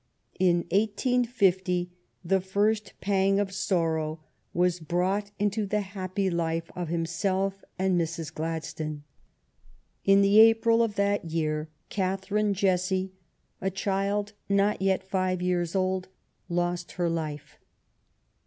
In 0.39 0.65
1850 0.71 1.91
the 2.25 2.41
first 2.41 2.93
pang 3.01 3.39
of 3.39 3.51
sorrow 3.51 4.19
was 4.51 4.79
brought 4.79 5.29
into 5.37 5.67
the 5.67 5.81
happy 5.81 6.27
life 6.27 6.71
of 6.75 6.87
himself 6.87 7.63
and 7.77 8.01
Mrs. 8.01 8.33
Gladstone. 8.33 9.03
In 10.03 10.23
the 10.23 10.39
April 10.39 10.81
of 10.81 10.95
that 10.95 11.25
year 11.25 11.69
Catherine 11.89 12.55
Jessie, 12.55 13.11
a 13.61 13.69
child 13.69 14.33
not 14.49 14.81
yet 14.81 15.03
five 15.07 15.39
years 15.39 15.75
old, 15.75 16.07
lost 16.49 16.93
her 16.93 17.07
life. 17.07 17.59